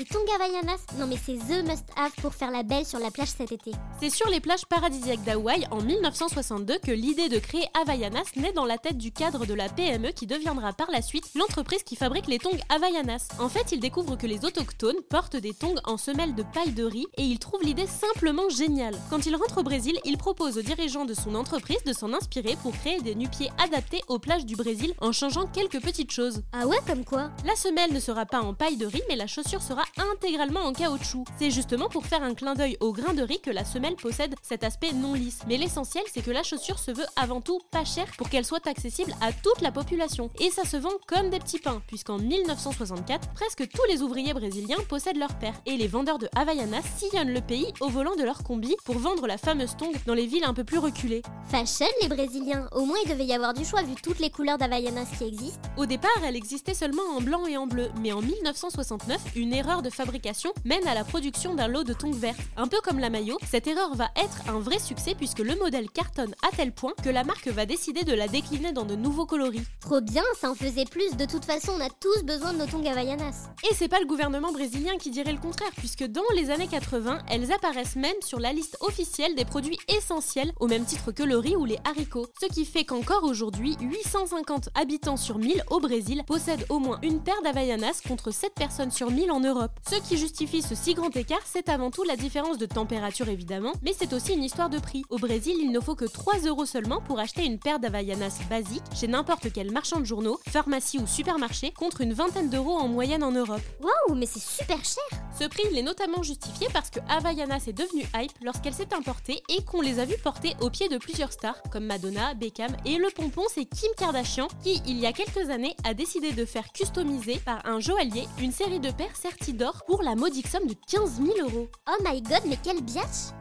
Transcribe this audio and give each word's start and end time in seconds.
Les 0.00 0.06
tongs 0.06 0.24
Havaianas 0.34 0.78
Non 0.98 1.06
mais 1.06 1.18
c'est 1.22 1.36
the 1.36 1.62
must-have 1.62 2.14
pour 2.22 2.32
faire 2.32 2.50
la 2.50 2.62
belle 2.62 2.86
sur 2.86 2.98
la 2.98 3.10
plage 3.10 3.28
cet 3.36 3.52
été. 3.52 3.72
C'est 4.00 4.08
sur 4.08 4.30
les 4.30 4.40
plages 4.40 4.64
paradisiaques 4.64 5.22
d'Hawaï 5.24 5.66
en 5.70 5.82
1962 5.82 6.78
que 6.78 6.90
l'idée 6.90 7.28
de 7.28 7.38
créer 7.38 7.66
Havaianas 7.78 8.32
naît 8.36 8.54
dans 8.54 8.64
la 8.64 8.78
tête 8.78 8.96
du 8.96 9.12
cadre 9.12 9.44
de 9.44 9.52
la 9.52 9.68
PME 9.68 10.12
qui 10.12 10.26
deviendra 10.26 10.72
par 10.72 10.90
la 10.90 11.02
suite 11.02 11.28
l'entreprise 11.34 11.82
qui 11.82 11.96
fabrique 11.96 12.28
les 12.28 12.38
tongs 12.38 12.56
Havaianas. 12.70 13.28
En 13.38 13.50
fait, 13.50 13.72
il 13.72 13.80
découvre 13.80 14.16
que 14.16 14.26
les 14.26 14.42
autochtones 14.46 15.02
portent 15.10 15.36
des 15.36 15.52
tongs 15.52 15.74
en 15.84 15.98
semelle 15.98 16.34
de 16.34 16.44
paille 16.54 16.72
de 16.72 16.84
riz 16.84 17.06
et 17.18 17.22
il 17.24 17.38
trouve 17.38 17.62
l'idée 17.62 17.86
simplement 17.86 18.48
géniale. 18.48 18.96
Quand 19.10 19.26
il 19.26 19.36
rentre 19.36 19.58
au 19.58 19.62
Brésil, 19.62 19.98
il 20.06 20.16
propose 20.16 20.56
aux 20.56 20.62
dirigeants 20.62 21.04
de 21.04 21.12
son 21.12 21.34
entreprise 21.34 21.84
de 21.84 21.92
s'en 21.92 22.14
inspirer 22.14 22.56
pour 22.62 22.72
créer 22.72 23.02
des 23.02 23.14
nu-pieds 23.14 23.50
adaptés 23.62 24.00
aux 24.08 24.18
plages 24.18 24.46
du 24.46 24.56
Brésil 24.56 24.94
en 25.02 25.12
changeant 25.12 25.46
quelques 25.46 25.82
petites 25.82 26.10
choses. 26.10 26.42
Ah 26.54 26.66
ouais, 26.66 26.78
comme 26.86 27.04
quoi? 27.04 27.32
La 27.44 27.54
semelle 27.54 27.92
ne 27.92 28.00
sera 28.00 28.24
pas 28.24 28.40
en 28.40 28.54
paille 28.54 28.78
de 28.78 28.86
riz, 28.86 29.02
mais 29.10 29.16
la 29.16 29.26
chaussure 29.26 29.60
sera 29.60 29.84
intégralement 29.98 30.60
en 30.60 30.72
caoutchouc. 30.72 31.24
C'est 31.38 31.50
justement 31.50 31.88
pour 31.88 32.06
faire 32.06 32.22
un 32.22 32.34
clin 32.34 32.54
d'œil 32.54 32.76
au 32.80 32.92
grain 32.92 33.14
de 33.14 33.22
riz 33.22 33.40
que 33.40 33.50
la 33.50 33.64
semelle 33.64 33.96
possède 33.96 34.34
cet 34.42 34.64
aspect 34.64 34.92
non 34.92 35.14
lisse. 35.14 35.40
Mais 35.48 35.56
l'essentiel, 35.56 36.04
c'est 36.12 36.22
que 36.22 36.30
la 36.30 36.42
chaussure 36.42 36.78
se 36.78 36.90
veut 36.90 37.06
avant 37.16 37.40
tout 37.40 37.60
pas 37.70 37.84
chère 37.84 38.10
pour 38.16 38.28
qu'elle 38.28 38.44
soit 38.44 38.66
accessible 38.66 39.14
à 39.20 39.32
toute 39.32 39.60
la 39.60 39.72
population. 39.72 40.30
Et 40.38 40.50
ça 40.50 40.64
se 40.64 40.76
vend 40.76 40.92
comme 41.06 41.30
des 41.30 41.38
petits 41.38 41.58
pains, 41.58 41.82
puisqu'en 41.86 42.18
1964, 42.18 43.32
presque 43.34 43.68
tous 43.68 43.84
les 43.88 44.02
ouvriers 44.02 44.34
brésiliens 44.34 44.78
possèdent 44.88 45.18
leur 45.18 45.34
paire. 45.38 45.54
Et 45.66 45.76
les 45.76 45.88
vendeurs 45.88 46.18
de 46.18 46.28
Havaianas 46.36 46.82
sillonnent 46.96 47.32
le 47.32 47.40
pays 47.40 47.72
au 47.80 47.88
volant 47.88 48.16
de 48.16 48.24
leur 48.24 48.42
combi 48.42 48.76
pour 48.84 48.98
vendre 48.98 49.26
la 49.26 49.38
fameuse 49.38 49.76
tongue 49.76 49.96
dans 50.06 50.14
les 50.14 50.26
villes 50.26 50.44
un 50.44 50.54
peu 50.54 50.64
plus 50.64 50.78
reculées. 50.78 51.22
Fashion 51.50 51.86
les 52.02 52.08
Brésiliens 52.08 52.68
Au 52.72 52.84
moins 52.84 52.98
il 53.04 53.10
devait 53.10 53.24
y 53.24 53.32
avoir 53.32 53.54
du 53.54 53.64
choix 53.64 53.82
vu 53.82 53.94
toutes 54.02 54.20
les 54.20 54.30
couleurs 54.30 54.58
d'Havaianas 54.58 55.06
qui 55.18 55.24
existent. 55.24 55.68
Au 55.76 55.86
départ, 55.86 56.10
elle 56.24 56.36
existait 56.36 56.74
seulement 56.74 57.02
en 57.16 57.20
blanc 57.20 57.46
et 57.46 57.56
en 57.56 57.66
bleu, 57.66 57.90
mais 58.00 58.12
en 58.12 58.20
1969, 58.22 59.20
une 59.36 59.52
erreur 59.52 59.79
de 59.82 59.90
fabrication 59.90 60.52
mène 60.64 60.86
à 60.86 60.94
la 60.94 61.04
production 61.04 61.54
d'un 61.54 61.68
lot 61.68 61.84
de 61.84 61.92
tongs 61.92 62.10
vertes. 62.10 62.40
Un 62.56 62.68
peu 62.68 62.80
comme 62.82 62.98
la 62.98 63.10
maillot, 63.10 63.38
cette 63.48 63.66
erreur 63.66 63.94
va 63.94 64.08
être 64.16 64.48
un 64.48 64.60
vrai 64.60 64.78
succès 64.78 65.14
puisque 65.14 65.40
le 65.40 65.56
modèle 65.56 65.90
cartonne 65.90 66.34
à 66.42 66.54
tel 66.54 66.72
point 66.72 66.92
que 67.02 67.10
la 67.10 67.24
marque 67.24 67.48
va 67.48 67.66
décider 67.66 68.04
de 68.04 68.12
la 68.12 68.28
décliner 68.28 68.72
dans 68.72 68.84
de 68.84 68.96
nouveaux 68.96 69.26
coloris. 69.26 69.62
Trop 69.80 70.00
bien, 70.00 70.22
ça 70.40 70.50
en 70.50 70.54
faisait 70.54 70.84
plus. 70.84 71.16
De 71.16 71.24
toute 71.24 71.44
façon, 71.44 71.72
on 71.76 71.80
a 71.80 71.90
tous 71.90 72.22
besoin 72.24 72.52
de 72.52 72.58
nos 72.58 72.66
tongs 72.66 72.84
Havaianas. 72.84 73.48
Et 73.70 73.74
c'est 73.74 73.88
pas 73.88 74.00
le 74.00 74.06
gouvernement 74.06 74.52
brésilien 74.52 74.96
qui 74.98 75.10
dirait 75.10 75.32
le 75.32 75.38
contraire, 75.38 75.72
puisque 75.76 76.04
dans 76.04 76.22
les 76.34 76.50
années 76.50 76.68
80, 76.68 77.18
elles 77.28 77.52
apparaissent 77.52 77.96
même 77.96 78.20
sur 78.20 78.40
la 78.40 78.52
liste 78.52 78.76
officielle 78.80 79.34
des 79.34 79.44
produits 79.44 79.78
essentiels, 79.88 80.52
au 80.60 80.66
même 80.66 80.84
titre 80.84 81.12
que 81.12 81.22
le 81.22 81.36
riz 81.36 81.56
ou 81.56 81.64
les 81.64 81.78
haricots. 81.84 82.26
Ce 82.40 82.46
qui 82.46 82.64
fait 82.64 82.84
qu'encore 82.84 83.24
aujourd'hui, 83.24 83.76
850 83.80 84.70
habitants 84.74 85.16
sur 85.16 85.38
1000 85.38 85.62
au 85.70 85.80
Brésil 85.80 86.22
possèdent 86.26 86.66
au 86.68 86.78
moins 86.78 86.98
une 87.02 87.22
paire 87.22 87.42
d'Havaianas 87.42 88.00
contre 88.06 88.30
7 88.30 88.52
personnes 88.54 88.90
sur 88.90 89.10
1000 89.10 89.30
en 89.30 89.40
Europe. 89.40 89.69
Ce 89.88 89.96
qui 89.96 90.16
justifie 90.16 90.62
ce 90.62 90.74
si 90.74 90.94
grand 90.94 91.14
écart, 91.16 91.40
c'est 91.44 91.68
avant 91.68 91.90
tout 91.90 92.04
la 92.04 92.16
différence 92.16 92.58
de 92.58 92.66
température 92.66 93.28
évidemment, 93.28 93.72
mais 93.82 93.94
c'est 93.96 94.12
aussi 94.12 94.34
une 94.34 94.44
histoire 94.44 94.70
de 94.70 94.78
prix. 94.78 95.04
Au 95.10 95.18
Brésil, 95.18 95.56
il 95.58 95.72
ne 95.72 95.80
faut 95.80 95.94
que 95.94 96.04
3 96.04 96.40
euros 96.46 96.66
seulement 96.66 97.00
pour 97.00 97.18
acheter 97.18 97.44
une 97.44 97.58
paire 97.58 97.80
d'Havaianas 97.80 98.38
basique 98.48 98.84
chez 98.94 99.08
n'importe 99.08 99.52
quel 99.52 99.72
marchand 99.72 99.98
de 99.98 100.04
journaux, 100.04 100.38
pharmacie 100.48 100.98
ou 100.98 101.06
supermarché, 101.06 101.72
contre 101.72 102.02
une 102.02 102.12
vingtaine 102.12 102.50
d'euros 102.50 102.76
en 102.76 102.88
moyenne 102.88 103.24
en 103.24 103.32
Europe. 103.32 103.62
Waouh, 103.80 104.16
mais 104.16 104.26
c'est 104.26 104.42
super 104.42 104.84
cher 104.84 105.20
Ce 105.38 105.44
prix, 105.44 105.64
il 105.70 105.78
est 105.78 105.82
notamment 105.82 106.22
justifié 106.22 106.68
parce 106.72 106.90
que 106.90 107.00
Havaianas 107.08 107.64
est 107.66 107.72
devenue 107.72 108.04
hype 108.14 108.32
lorsqu'elle 108.42 108.74
s'est 108.74 108.94
importée 108.94 109.42
et 109.48 109.64
qu'on 109.64 109.80
les 109.80 109.98
a 109.98 110.04
vus 110.04 110.18
porter 110.22 110.54
au 110.60 110.70
pied 110.70 110.88
de 110.88 110.98
plusieurs 110.98 111.32
stars 111.32 111.60
comme 111.72 111.86
Madonna, 111.86 112.34
Beckham 112.34 112.76
et 112.84 112.96
le 112.96 113.08
pompon 113.10 113.42
c'est 113.52 113.64
Kim 113.64 113.90
Kardashian 113.96 114.48
qui, 114.62 114.82
il 114.86 114.98
y 114.98 115.06
a 115.06 115.12
quelques 115.12 115.50
années, 115.50 115.74
a 115.84 115.94
décidé 115.94 116.32
de 116.32 116.44
faire 116.44 116.70
customiser 116.72 117.40
par 117.44 117.64
un 117.66 117.80
joaillier 117.80 118.28
une 118.40 118.52
série 118.52 118.80
de 118.80 118.90
paires 118.90 119.16
d'or 119.52 119.82
pour 119.86 120.02
la 120.02 120.14
modique 120.14 120.46
somme 120.46 120.66
de 120.66 120.74
15 120.88 121.20
000 121.22 121.48
euros. 121.48 121.68
Oh 121.88 122.02
my 122.04 122.20
god, 122.22 122.42
mais 122.46 122.58
quel 122.62 122.80
biatch 122.82 123.32